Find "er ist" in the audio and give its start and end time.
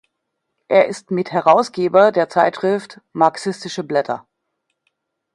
0.67-1.11